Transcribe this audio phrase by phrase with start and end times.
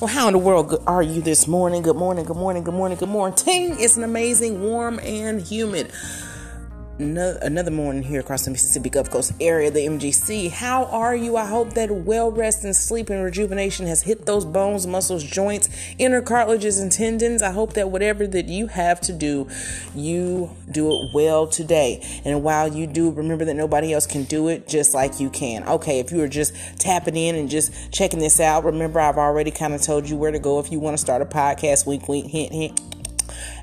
[0.00, 1.82] Well, how in the world are you this morning?
[1.82, 3.36] Good morning, good morning, good morning, good morning.
[3.36, 5.92] Ting, it's an amazing, warm, and humid
[7.00, 10.50] another morning here across the Mississippi Gulf Coast area, the MGC.
[10.50, 11.36] How are you?
[11.36, 15.68] I hope that well rest and sleep and rejuvenation has hit those bones, muscles, joints,
[15.98, 17.42] inner cartilages, and tendons.
[17.42, 19.48] I hope that whatever that you have to do,
[19.94, 22.06] you do it well today.
[22.24, 25.64] And while you do, remember that nobody else can do it just like you can.
[25.64, 29.50] Okay, if you are just tapping in and just checking this out, remember I've already
[29.50, 31.86] kind of told you where to go if you want to start a podcast.
[31.86, 32.89] Wink, wink, hint, hint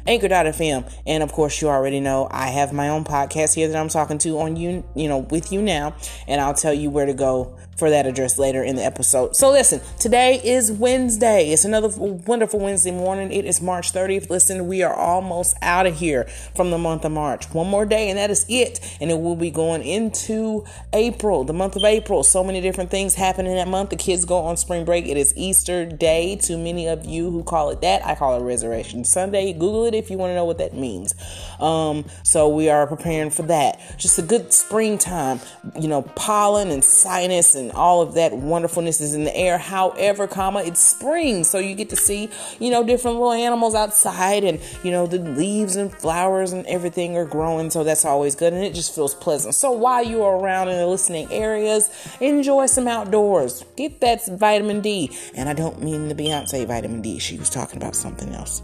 [0.08, 0.92] Anchor.fm.
[1.06, 4.18] And of course, you already know I have my own podcast here that I'm talking
[4.20, 5.96] to on you, you know, with you now.
[6.28, 9.36] And I'll tell you where to go for that address later in the episode.
[9.36, 11.52] So listen, today is Wednesday.
[11.52, 13.32] It's another wonderful Wednesday morning.
[13.32, 14.30] It is March 30th.
[14.30, 16.24] Listen, we are almost out of here
[16.56, 17.46] from the month of March.
[17.54, 18.80] One more day and that is it.
[19.00, 22.24] And it will be going into April, the month of April.
[22.24, 23.92] So many different things happen in that month.
[23.92, 25.06] The kids go on spring break.
[25.08, 28.04] It is Easter day to many of you who call it that.
[28.06, 29.54] I call it Resurrection Sunday.
[29.54, 31.14] Google it if you want to know what that means.
[31.60, 33.80] Um, so we are preparing for that.
[33.98, 35.40] Just a good springtime,
[35.80, 39.58] you know, pollen and sinus and and all of that wonderfulness is in the air.
[39.58, 42.30] However, comma, it's spring, so you get to see,
[42.60, 47.18] you know, different little animals outside and, you know, the leaves and flowers and everything
[47.18, 49.54] are growing, so that's always good and it just feels pleasant.
[49.54, 51.90] So while you are around in the listening areas,
[52.22, 53.66] enjoy some outdoors.
[53.76, 55.12] Get that vitamin D.
[55.36, 57.20] And I don't mean the Beyonce vitamin D.
[57.20, 58.62] She was talking about something else.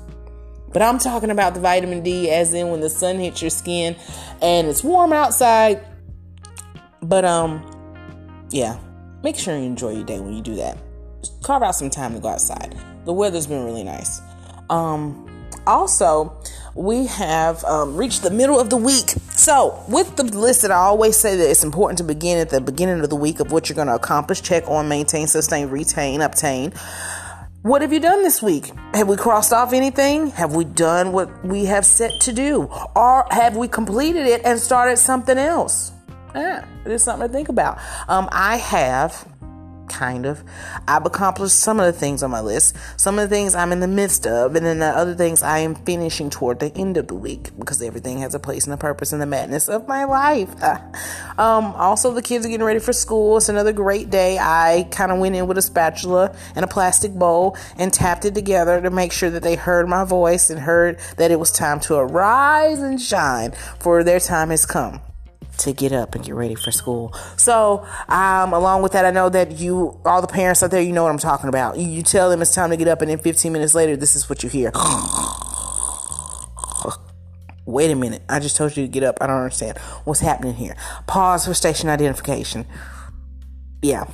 [0.72, 3.96] But I'm talking about the vitamin D as in when the sun hits your skin
[4.42, 5.86] and it's warm outside.
[7.02, 7.70] But um
[8.50, 8.78] yeah,
[9.24, 10.78] make sure you enjoy your day when you do that.
[11.42, 12.78] Carve out some time to go outside.
[13.06, 14.22] The weather's been really nice.
[14.70, 15.30] Um,
[15.66, 16.38] also,
[16.76, 19.12] we have um, reached the middle of the week.
[19.32, 22.60] So, with the list that I always say that it's important to begin at the
[22.60, 26.22] beginning of the week of what you're going to accomplish, check on, maintain, sustain, retain,
[26.22, 26.74] obtain.
[27.62, 28.72] What have you done this week?
[28.94, 30.32] Have we crossed off anything?
[30.32, 32.70] Have we done what we have set to do?
[32.94, 35.93] Or have we completed it and started something else?
[36.36, 37.80] Yeah, it is something to think about.
[38.08, 39.28] Um, I have
[39.88, 40.44] kind of.
[40.88, 42.76] I've accomplished some of the things on my list.
[42.98, 45.60] Some of the things I'm in the midst of, and then the other things I
[45.60, 48.78] am finishing toward the end of the week because everything has a place and a
[48.78, 50.50] purpose in the madness of my life.
[51.38, 53.38] um, also, the kids are getting ready for school.
[53.38, 54.38] It's another great day.
[54.40, 58.34] I kind of went in with a spatula and a plastic bowl and tapped it
[58.34, 61.80] together to make sure that they heard my voice and heard that it was time
[61.82, 65.02] to arise and shine, for their time has come
[65.64, 67.14] to get up and get ready for school.
[67.38, 70.92] So, um, along with that, I know that you, all the parents out there, you
[70.92, 71.78] know what I'm talking about.
[71.78, 74.16] You, you tell them it's time to get up, and then 15 minutes later, this
[74.16, 74.72] is what you hear.
[77.66, 78.22] Wait a minute.
[78.28, 79.18] I just told you to get up.
[79.22, 80.76] I don't understand what's happening here.
[81.08, 82.66] Pause for station identification.
[83.82, 84.06] Yeah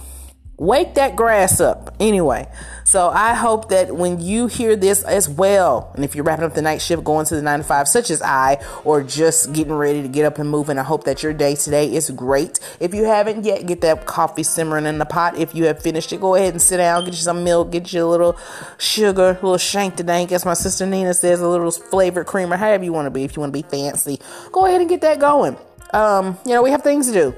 [0.60, 1.96] wake that grass up.
[2.00, 2.48] Anyway
[2.86, 6.56] so i hope that when you hear this as well and if you're wrapping up
[6.56, 9.74] the night shift going to the 9 to 5 such as i or just getting
[9.74, 12.60] ready to get up and moving i hope that your day today is great.
[12.80, 15.38] If you haven't yet get that coffee simmering in the pot.
[15.38, 17.92] If you have finished it go ahead and sit down get you some milk get
[17.94, 18.38] you a little
[18.78, 22.58] sugar a little shank to dank as my sister nina says a little flavored creamer
[22.58, 23.24] however you want to be.
[23.24, 24.20] If you want to be fancy
[24.52, 25.58] go ahead and get that going.
[25.94, 27.36] Um, you know we have things to do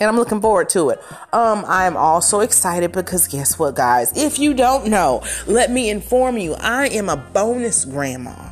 [0.00, 1.00] and I'm looking forward to it.
[1.32, 4.16] Um, I am also excited because guess what, guys?
[4.16, 6.54] If you don't know, let me inform you.
[6.54, 8.50] I am a bonus grandma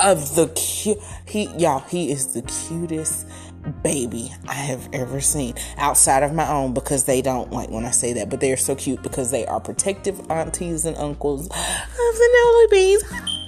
[0.00, 0.98] of the cute.
[1.26, 3.26] He, y'all, he is the cutest
[3.82, 7.92] baby I have ever seen outside of my own because they don't like when I
[7.92, 11.50] say that, but they are so cute because they are protective aunties and uncles of
[11.52, 13.04] the Nolly Bees.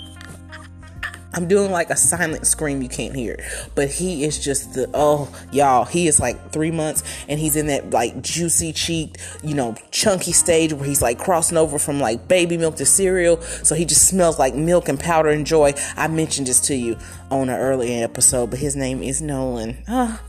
[1.35, 3.45] I'm doing like a silent scream, you can't hear.
[3.75, 7.67] But he is just the, oh, y'all, he is like three months and he's in
[7.67, 12.29] that like juicy cheeked, you know, chunky stage where he's like crossing over from like
[12.29, 13.41] baby milk to cereal.
[13.41, 15.75] So he just smells like milk and powder and joy.
[15.97, 16.97] I mentioned this to you
[17.31, 19.83] on an earlier episode, but his name is Nolan.
[19.89, 20.23] Ah.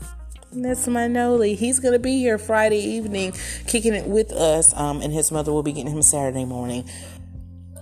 [0.52, 1.54] That's my Noli.
[1.54, 3.34] He's gonna be here Friday evening,
[3.66, 4.74] kicking it with us.
[4.74, 6.88] Um, and his mother will be getting him Saturday morning,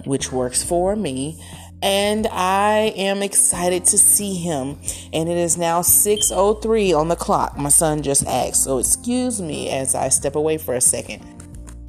[0.05, 1.41] which works for me
[1.85, 4.79] and I am excited to see him.
[5.13, 7.59] And it is now 6:03 on the clock.
[7.59, 11.23] My son just asked, so excuse me as I step away for a second.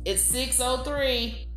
[0.03, 1.47] It's 6:03.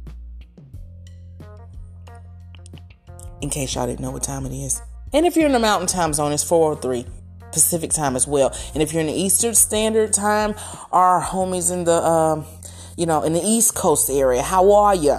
[3.40, 4.80] In case y'all didn't know what time it is.
[5.12, 7.06] And if you're in the mountain time zone, it's 403
[7.52, 8.54] Pacific time as well.
[8.72, 10.54] And if you're in the Eastern Standard Time,
[10.92, 12.46] our homies in the um,
[12.96, 15.18] you know, in the East Coast area, how are you?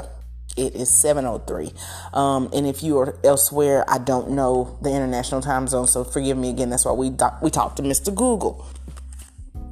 [0.59, 1.73] It is 703
[2.13, 6.37] um, and if you are elsewhere i don't know the international time zone so forgive
[6.37, 8.65] me again that's why we do- we talked to mr google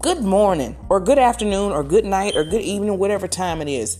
[0.01, 3.98] good morning or good afternoon or good night or good evening whatever time it is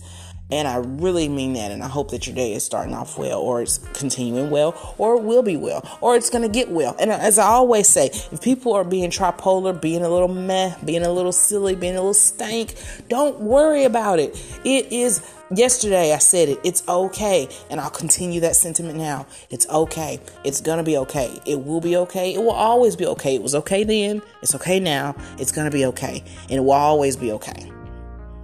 [0.50, 1.70] And I really mean that.
[1.70, 5.16] And I hope that your day is starting off well, or it's continuing well, or
[5.16, 6.96] it will be well, or it's going to get well.
[6.98, 11.02] And as I always say, if people are being tripolar, being a little meh, being
[11.02, 12.74] a little silly, being a little stank,
[13.08, 14.30] don't worry about it.
[14.64, 15.20] It is
[15.50, 16.60] yesterday I said it.
[16.64, 17.48] It's okay.
[17.70, 19.26] And I'll continue that sentiment now.
[19.50, 20.20] It's okay.
[20.44, 21.38] It's to be okay.
[21.46, 22.34] It will be okay.
[22.34, 23.34] It will always be okay.
[23.34, 24.22] It was okay then.
[24.42, 25.14] It's okay now.
[25.38, 26.22] It's to be okay.
[26.42, 27.70] And it will always be okay.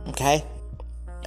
[0.09, 0.45] Okay?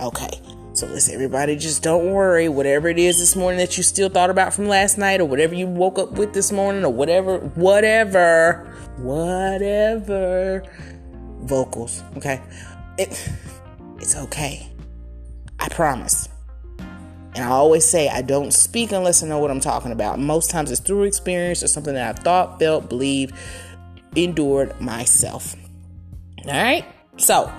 [0.02, 0.42] Okay.
[0.74, 2.50] So listen, everybody, just don't worry.
[2.50, 5.56] Whatever it is this morning that you still thought about from last night, or whatever
[5.56, 10.64] you woke up with this morning, or whatever, whatever, whatever.
[11.40, 12.44] Vocals, okay?
[13.00, 13.32] It,
[14.00, 14.70] it's okay.
[15.60, 16.30] I promise.
[16.80, 20.20] And I always say I don't speak unless I know what I'm talking about.
[20.20, 23.36] Most times it's through experience or something that I've thought, felt, believed,
[24.16, 25.56] endured myself.
[26.46, 26.86] All right?
[27.18, 27.52] So,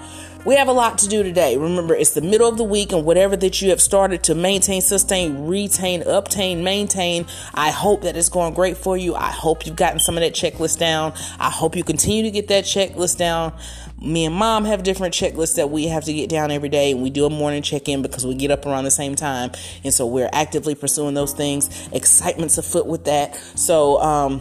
[0.48, 1.58] we have a lot to do today.
[1.58, 4.80] Remember, it's the middle of the week, and whatever that you have started to maintain,
[4.80, 9.14] sustain, retain, obtain, maintain, I hope that it's going great for you.
[9.14, 11.12] I hope you've gotten some of that checklist down.
[11.38, 13.52] I hope you continue to get that checklist down.
[14.00, 17.02] Me and mom have different checklists that we have to get down every day, and
[17.02, 19.50] we do a morning check in because we get up around the same time,
[19.84, 21.90] and so we're actively pursuing those things.
[21.92, 23.36] Excitement's afoot with that.
[23.54, 24.40] So, um,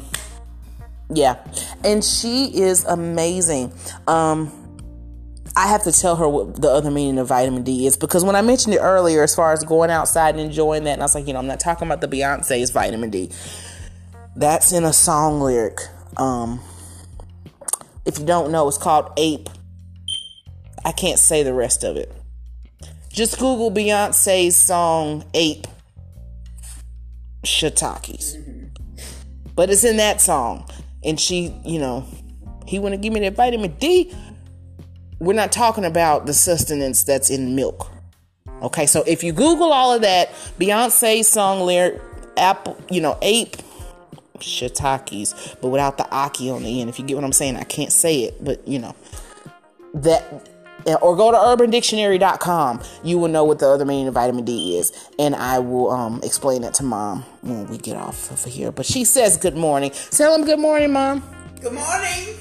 [1.09, 1.35] yeah,
[1.83, 3.73] and she is amazing.
[4.07, 4.66] Um,
[5.57, 8.35] I have to tell her what the other meaning of vitamin D is because when
[8.35, 11.15] I mentioned it earlier, as far as going outside and enjoying that, and I was
[11.15, 13.31] like, you know, I'm not talking about the Beyonce's vitamin D.
[14.35, 15.79] That's in a song lyric.
[16.17, 16.61] Um,
[18.05, 19.49] if you don't know, it's called Ape.
[20.85, 22.13] I can't say the rest of it.
[23.11, 25.65] Just Google Beyonce's song Ape
[27.43, 28.35] Shiitakes.
[29.55, 30.69] But it's in that song.
[31.03, 32.05] And she, you know,
[32.67, 34.13] he want to give me that vitamin D
[35.19, 37.91] we're not talking about the sustenance that's in milk.
[38.61, 42.01] Okay, so if you Google all of that, Beyonce song lyric,
[42.37, 43.57] apple, you know, ape,
[44.39, 46.89] shiitakes, but without the aki on the end.
[46.89, 48.95] If you get what I'm saying, I can't say it, but you know,
[49.95, 50.23] that,
[51.01, 52.81] or go to urbandictionary.com.
[53.03, 56.21] You will know what the other meaning of vitamin D is, and I will um,
[56.23, 58.71] explain it to mom when we get off of here.
[58.71, 59.91] But she says good morning.
[60.11, 61.23] Tell him good morning, mom.
[61.61, 62.36] Good morning.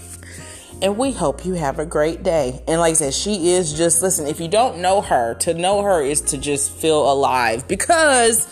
[0.82, 2.62] And we hope you have a great day.
[2.69, 5.82] And like I said, she is just, listen, if you don't know her, to know
[5.82, 8.46] her is to just feel alive because,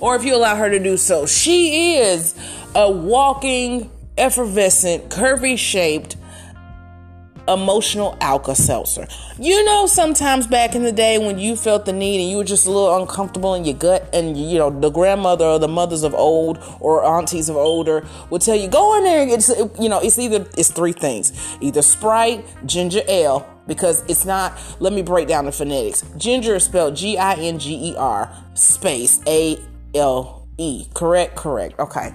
[0.00, 2.34] or if you allow her to do so, she is
[2.76, 6.16] a walking, effervescent, curvy shaped,
[7.48, 9.06] emotional Alka Seltzer.
[9.38, 12.44] You know, sometimes back in the day when you felt the need and you were
[12.44, 16.02] just a little uncomfortable in your gut, and you know, the grandmother or the mothers
[16.02, 19.48] of old or aunties of older would tell you, go in there and get,
[19.80, 24.92] you know, it's either, it's three things either Sprite, ginger ale, because it's not, let
[24.92, 26.04] me break down the phonetics.
[26.16, 29.58] Ginger is spelled G I N G E R space A
[29.94, 30.86] L E.
[30.94, 31.34] Correct?
[31.36, 31.78] Correct.
[31.78, 32.12] Okay.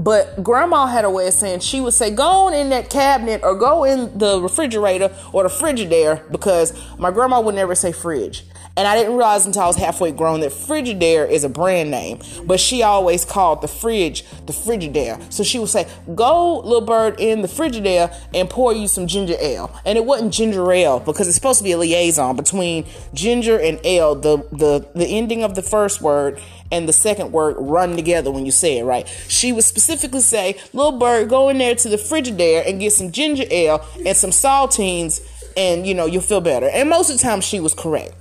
[0.00, 3.42] But grandma had a way of saying she would say, go on in that cabinet
[3.44, 8.44] or go in the refrigerator or the Frigidaire because my grandma would never say fridge.
[8.76, 12.20] And I didn't realize until I was halfway grown that Frigidaire is a brand name,
[12.44, 15.20] but she always called the fridge the Frigidaire.
[15.32, 19.36] So she would say, Go, little bird, in the Frigidaire and pour you some ginger
[19.40, 19.74] ale.
[19.84, 23.80] And it wasn't ginger ale because it's supposed to be a liaison between ginger and
[23.84, 24.14] ale.
[24.14, 26.40] The, the, the ending of the first word
[26.72, 29.06] and the second word run together when you say it right.
[29.28, 33.10] She would specifically say, Little bird, go in there to the Frigidaire and get some
[33.10, 35.20] ginger ale and some saltines,
[35.56, 36.68] and you know, you'll feel better.
[36.68, 38.14] And most of the time, she was correct.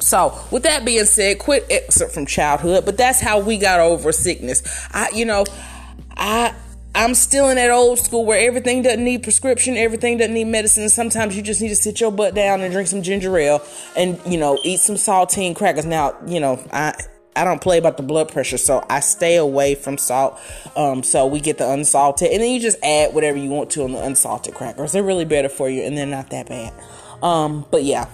[0.00, 4.12] So, with that being said, quit excerpt from childhood, but that's how we got over
[4.12, 4.62] sickness.
[4.92, 5.44] I, you know,
[6.16, 6.54] I.
[6.92, 10.88] I'm still in that old school where everything doesn't need prescription, everything doesn't need medicine.
[10.88, 13.62] Sometimes you just need to sit your butt down and drink some ginger ale
[13.96, 15.86] and, you know, eat some saltine crackers.
[15.86, 16.94] Now, you know, I
[17.36, 20.38] I don't play about the blood pressure, so I stay away from salt.
[20.74, 23.84] Um, so we get the unsalted, and then you just add whatever you want to
[23.84, 24.92] on the unsalted crackers.
[24.92, 26.72] They're really better for you, and they're not that bad.
[27.22, 28.08] Um, but yeah,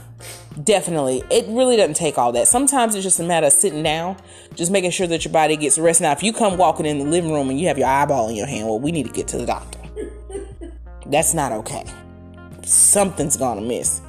[0.63, 1.23] definitely.
[1.31, 2.49] It really doesn't take all that.
[2.49, 4.17] Sometimes it's just a matter of sitting down
[4.55, 6.01] just making sure that your body gets rest.
[6.01, 8.37] Now if you come walking in the living room and you have your eyeball in
[8.37, 9.79] your hand well we need to get to the doctor.
[11.07, 11.85] That's not okay.
[12.65, 14.01] Something's gonna miss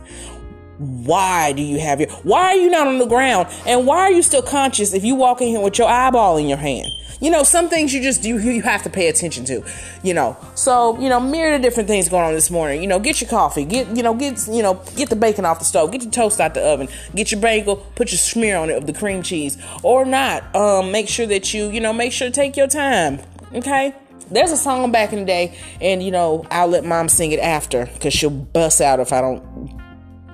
[0.77, 4.12] why do you have your why are you not on the ground and why are
[4.12, 6.88] you still conscious if you walk in here with your eyeball in your hand
[7.19, 9.63] you know, some things you just do, you have to pay attention to,
[10.03, 10.38] you know.
[10.55, 12.81] So, you know, myriad of different things going on this morning.
[12.81, 15.60] You know, get your coffee, get, you know, get, you know, get the bacon off
[15.60, 18.69] the stove, get your toast out the oven, get your bagel, put your smear on
[18.69, 20.55] it of the cream cheese or not.
[20.55, 23.19] Um, make sure that you, you know, make sure to take your time.
[23.53, 23.96] Okay.
[24.29, 27.39] There's a song back in the day, and you know, I'll let mom sing it
[27.39, 29.87] after because she'll bust out if I don't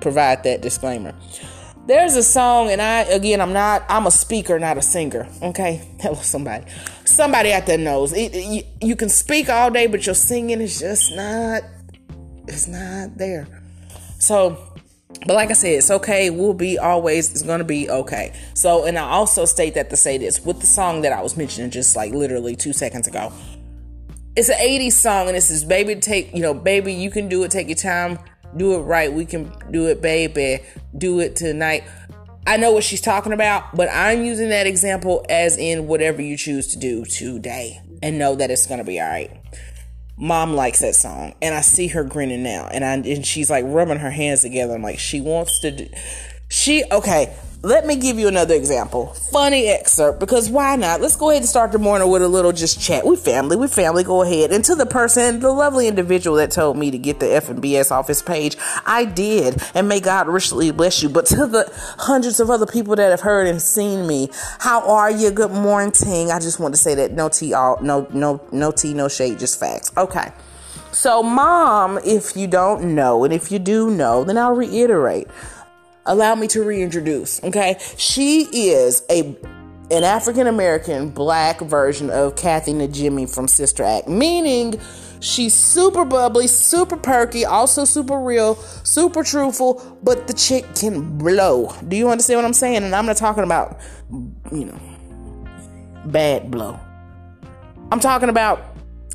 [0.04, 1.14] provide that disclaimer.
[1.86, 5.26] there's a song, and I again, I'm not, I'm a speaker, not a singer.
[5.42, 6.66] Okay, hello, somebody,
[7.04, 8.12] somebody out there knows.
[8.12, 11.62] It, it, you, you can speak all day, but your singing is just not,
[12.46, 13.48] it's not there.
[14.18, 14.58] So,
[15.26, 16.28] but like I said, it's okay.
[16.30, 17.30] We'll be always.
[17.30, 18.34] It's gonna be okay.
[18.52, 21.36] So, and I also state that to say this with the song that I was
[21.36, 23.32] mentioning just like literally two seconds ago.
[24.36, 26.34] It's an 80s song, and this is baby take.
[26.34, 27.50] You know, baby, you can do it.
[27.50, 28.18] Take your time
[28.56, 29.12] do it right.
[29.12, 30.60] We can do it, baby.
[30.96, 31.84] Do it tonight.
[32.46, 36.36] I know what she's talking about, but I'm using that example as in whatever you
[36.36, 39.30] choose to do today and know that it's going to be all right.
[40.16, 43.64] Mom likes that song, and I see her grinning now, and I and she's like
[43.66, 44.74] rubbing her hands together.
[44.74, 45.88] I'm like, she wants to do.
[46.48, 47.34] She okay
[47.64, 49.06] let me give you another example.
[49.32, 51.00] Funny excerpt because why not?
[51.00, 53.06] Let's go ahead and start the morning with a little just chat.
[53.06, 54.04] We family, we family.
[54.04, 54.52] Go ahead.
[54.52, 58.06] And to the person, the lovely individual that told me to get the FNBS off
[58.06, 61.08] his page, I did, and may God richly bless you.
[61.08, 64.28] But to the hundreds of other people that have heard and seen me,
[64.58, 65.30] how are you?
[65.30, 65.94] Good morning.
[66.30, 69.38] I just want to say that no tea, all no no no tea, no shade,
[69.38, 69.90] just facts.
[69.96, 70.32] Okay.
[70.92, 75.26] So, mom, if you don't know, and if you do know, then I'll reiterate
[76.06, 77.42] allow me to reintroduce.
[77.42, 79.36] Okay, she is a
[79.90, 84.80] an African American black version of Kathy Najimy from Sister Act, meaning
[85.20, 91.74] she's super bubbly, super perky, also super real, super truthful, but the chick can blow.
[91.86, 92.82] Do you understand what I'm saying?
[92.82, 93.78] And I'm not talking about,
[94.10, 94.80] you know,
[96.06, 96.80] bad blow.
[97.90, 98.64] I'm talking about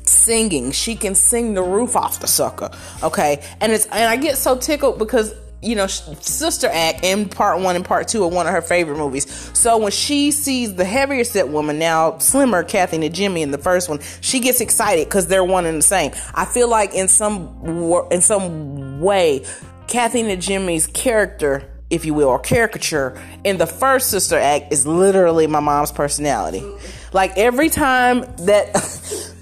[0.04, 0.70] singing.
[0.70, 2.70] She can sing the roof off the sucker.
[3.02, 3.44] Okay.
[3.60, 7.76] And it's and I get so tickled because you know, Sister Act in part one
[7.76, 9.30] and part two are one of her favorite movies.
[9.58, 13.88] So when she sees the heavier set woman, now slimmer Kathy Najimy in the first
[13.88, 16.12] one, she gets excited because they're one and the same.
[16.34, 19.44] I feel like in some in some way,
[19.86, 25.46] Kathy Najimy's character, if you will, or caricature in the first Sister Act is literally
[25.46, 26.64] my mom's personality.
[27.12, 29.26] Like every time that.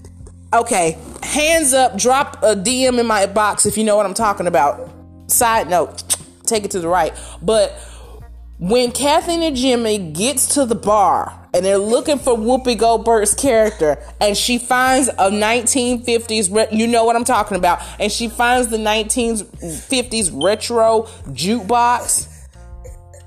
[0.53, 4.47] okay, hands up, drop a DM in my box if you know what I'm talking
[4.47, 4.98] about.
[5.29, 7.15] Side note, take it to the right.
[7.43, 7.79] But
[8.59, 14.37] when Kathy Jimmy gets to the bar and they're looking for Whoopi Goldberg's character, and
[14.37, 20.31] she finds a 1950s, you know what I'm talking about, and she finds the 1950s
[20.33, 22.35] retro jukebox.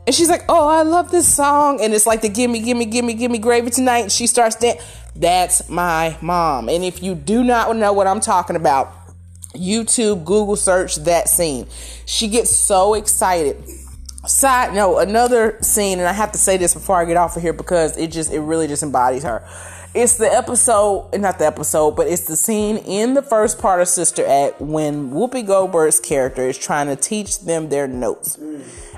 [0.06, 3.14] And she's like, "Oh, I love this song," and it's like the "Gimme, Gimme, Gimme,
[3.14, 4.82] Gimme Gravy Tonight." she starts dancing.
[5.16, 6.70] That's my mom.
[6.70, 8.92] And if you do not know what I'm talking about,
[9.54, 11.68] YouTube, Google search that scene.
[12.06, 13.64] She gets so excited.
[14.26, 17.42] Side note, another scene, and I have to say this before I get off of
[17.42, 19.48] here because it just, it really just embodies her.
[19.94, 23.90] It's the episode, not the episode, but it's the scene in the first part of
[23.90, 28.38] Sister Act when Whoopi Goldberg's character is trying to teach them their notes.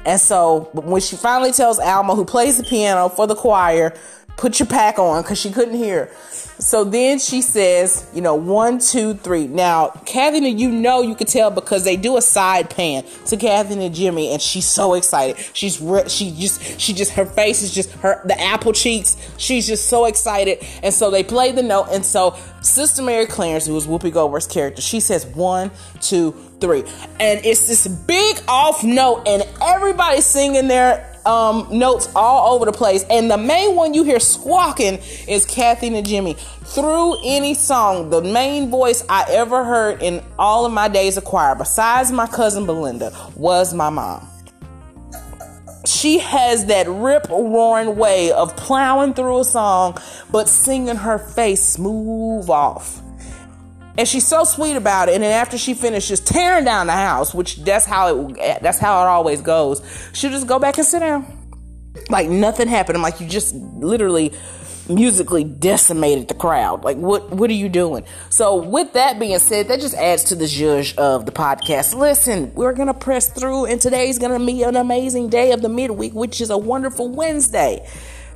[0.05, 3.97] And so when she finally tells Alma, who plays the piano for the choir,
[4.37, 6.11] put your pack on because she couldn't hear.
[6.59, 9.47] So then she says, you know, one, two, three.
[9.47, 13.89] Now, Kathy, you know, you could tell because they do a side pan to Kathy
[13.89, 15.37] Jimmy, and she's so excited.
[15.53, 19.17] She's re- she just she just her face is just her the apple cheeks.
[19.37, 21.87] She's just so excited, and so they play the note.
[21.91, 25.71] And so Sister Mary Clarence, who was Whoopi Goldberg's character, she says one,
[26.01, 26.83] two, three,
[27.19, 32.71] and it's this big off note, and everybody's singing their um, notes all over the
[32.71, 33.05] place.
[33.09, 36.37] And the main one you hear squawking is Kathy Najimy.
[36.37, 41.25] Through any song, the main voice I ever heard in all of my days of
[41.25, 44.27] choir, besides my cousin Belinda, was my mom.
[45.85, 49.97] She has that rip roaring way of plowing through a song,
[50.31, 53.02] but singing her face smooth off.
[53.97, 55.15] And she's so sweet about it.
[55.15, 59.03] And then after she finishes tearing down the house, which that's how it that's how
[59.03, 59.81] it always goes,
[60.13, 61.25] she'll just go back and sit down.
[62.09, 62.97] Like nothing happened.
[62.97, 64.33] I'm like, you just literally
[64.89, 66.83] musically decimated the crowd.
[66.83, 68.03] Like what what are you doing?
[68.29, 71.93] So with that being said, that just adds to the judge of the podcast.
[71.93, 76.13] Listen, we're gonna press through and today's gonna be an amazing day of the midweek,
[76.13, 77.87] which is a wonderful Wednesday.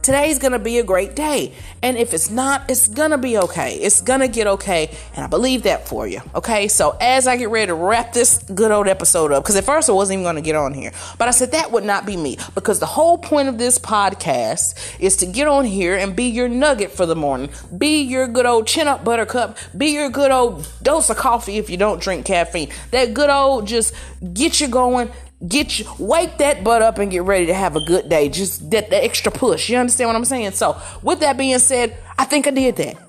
[0.08, 1.52] Today's gonna be a great day.
[1.84, 3.76] And if it's not, it's gonna be okay.
[3.76, 4.90] It's gonna get okay.
[5.14, 6.22] And I believe that for you.
[6.34, 6.70] Okay.
[6.70, 9.90] So as I get ready to wrap this good old episode up, because at first
[9.90, 12.38] I wasn't even gonna get on here, but I said that would not be me
[12.56, 16.48] because the whole point of this podcast is to get on here and be your
[16.48, 20.72] nugget for the morning, be your good old chin up buttercup, be your good old
[20.82, 22.70] dose of coffee if you don't drink caffeine.
[22.92, 23.94] That good old just
[24.34, 25.12] get you going,
[25.46, 28.30] get you wake that butt up and get ready to have a good day.
[28.30, 29.70] Just that the extra push.
[29.70, 30.52] You understand what i'm saying?
[30.52, 33.07] So with that being said i think i did that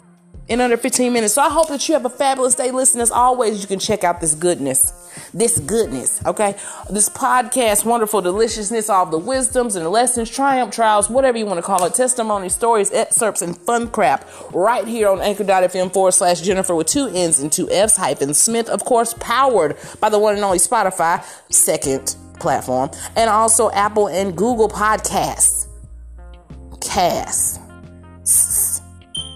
[0.49, 1.35] in under 15 minutes.
[1.35, 2.71] So I hope that you have a fabulous day.
[2.71, 4.93] Listen, as always, you can check out this goodness.
[5.35, 6.55] This goodness, okay?
[6.91, 11.63] This podcast, wonderful deliciousness, all the wisdoms and lessons, triumph, trials, whatever you want to
[11.63, 16.75] call it, testimony, stories, excerpts, and fun crap, right here on anchor.fm forward slash Jennifer
[16.75, 20.45] with two N's and two F's hyphen Smith, of course, powered by the one and
[20.45, 25.67] only Spotify, second platform, and also Apple and Google Podcasts.
[26.81, 27.61] Cast.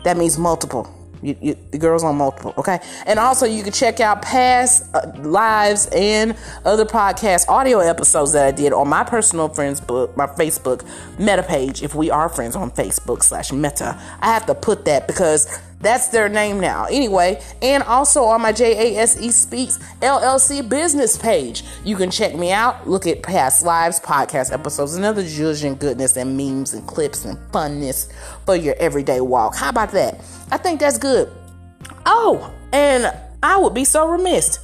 [0.04, 1.01] That means multiple.
[1.22, 2.80] You, you, the girls on multiple, okay?
[3.06, 8.46] And also, you can check out past uh, lives and other podcast audio episodes that
[8.46, 10.84] I did on my personal friends book, my Facebook
[11.18, 11.82] meta page.
[11.82, 15.46] If we are friends on Facebook slash meta, I have to put that because
[15.82, 16.84] that's their name now.
[16.84, 22.88] Anyway, and also on my JASE Speaks LLC business page, you can check me out,
[22.88, 27.36] look at past lives, podcast episodes, and other and goodness and memes and clips and
[27.52, 28.12] funness
[28.46, 29.56] for your everyday walk.
[29.56, 30.20] How about that?
[30.50, 31.30] I think that's good.
[32.06, 33.12] Oh, and
[33.42, 34.60] I would be so remiss.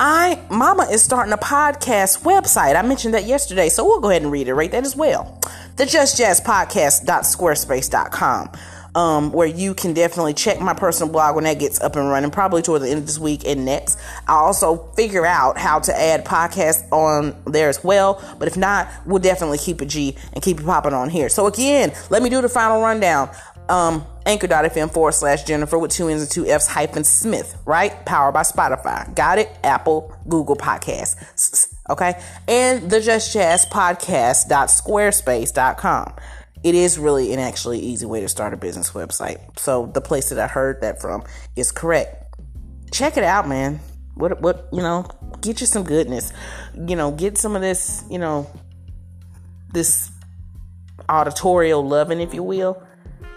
[0.00, 2.76] I Mama is starting a podcast website.
[2.76, 5.40] I mentioned that yesterday, so we'll go ahead and read it right that as well.
[5.76, 8.50] The Just Jazz Podcast.squarespace.com
[8.96, 12.30] um, where you can definitely check my personal blog when that gets up and running,
[12.30, 13.98] probably toward the end of this week and next.
[14.26, 18.24] I'll also figure out how to add podcasts on there as well.
[18.38, 21.28] But if not, we'll definitely keep it G and keep it popping on here.
[21.28, 23.28] So again, let me do the final rundown.
[23.68, 27.92] Um, anchor.fm forward slash Jennifer with two N's and two F's hyphen Smith, right?
[28.06, 29.14] Powered by Spotify.
[29.14, 29.50] Got it?
[29.62, 31.74] Apple, Google Podcasts.
[31.90, 32.18] Okay.
[32.48, 36.14] And the Just Jazz Podcast.squarespace.com
[36.66, 39.56] it is really an actually easy way to start a business website.
[39.56, 41.22] So the place that I heard that from
[41.54, 42.34] is correct.
[42.90, 43.78] Check it out, man.
[44.16, 45.06] What what you know,
[45.40, 46.32] get you some goodness.
[46.74, 48.50] You know, get some of this, you know,
[49.72, 50.10] this
[51.08, 52.82] auditorial loving, if you will,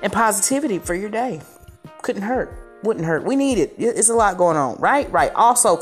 [0.01, 1.39] and positivity for your day.
[2.01, 2.51] Couldn't hurt.
[2.81, 3.25] Wouldn't hurt.
[3.25, 3.75] We need it.
[3.77, 5.11] It's a lot going on, right?
[5.11, 5.31] Right.
[5.35, 5.77] Also,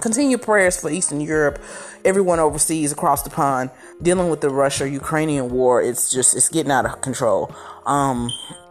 [0.00, 1.62] continue prayers for Eastern Europe,
[2.04, 3.70] everyone overseas across the pond
[4.02, 5.82] dealing with the Russia Ukrainian war.
[5.82, 7.54] It's just it's getting out of control.
[7.86, 8.30] Um,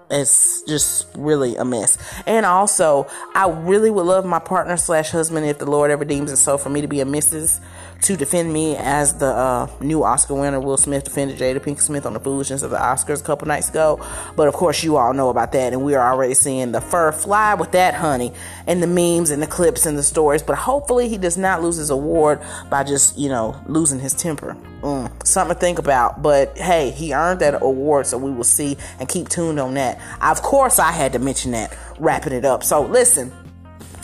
[0.10, 1.98] it's just really a mess.
[2.28, 6.32] And also, I really would love my partner slash husband, if the Lord ever deems
[6.32, 7.60] it so, for me to be a Mrs
[8.04, 10.60] to defend me as the uh, new Oscar winner.
[10.60, 13.70] Will Smith defended Jada Pinkett Smith on the foolishness of the Oscars a couple nights
[13.70, 14.06] ago.
[14.36, 17.12] But of course, you all know about that, and we are already seeing the fur
[17.12, 18.34] fly with that, honey,
[18.68, 20.44] and the memes and the clips and the stories.
[20.44, 24.58] But hopefully, he does not lose his award by just, you know, losing his temper.
[24.82, 26.22] Mm, something to think about.
[26.22, 30.02] But hey, he earned that award, so we will see and keep tuned on that.
[30.22, 32.63] Of course, I had to mention that, wrapping it up.
[32.63, 33.32] So listen.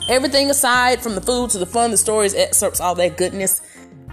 [0.08, 3.62] Everything aside from the food to the fun, the stories, excerpts, all that goodness,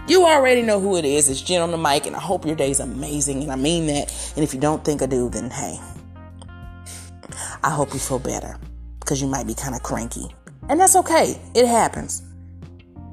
[0.07, 1.29] you already know who it is.
[1.29, 3.43] It's Jen on the mic, and I hope your day's amazing.
[3.43, 4.33] And I mean that.
[4.35, 5.79] And if you don't think I do, then hey,
[7.63, 8.57] I hope you feel better
[8.99, 10.33] because you might be kind of cranky.
[10.69, 12.23] And that's okay, it happens.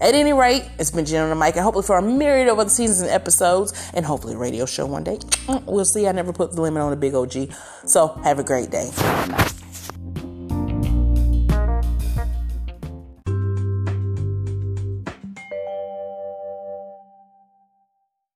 [0.01, 2.59] At any rate, it's been Jen on the mic, and hopefully for a myriad of
[2.59, 5.19] other seasons and episodes, and hopefully a radio show one day.
[5.67, 6.07] We'll see.
[6.09, 7.53] I never put the limit on a big OG.
[7.87, 8.91] So have a great day.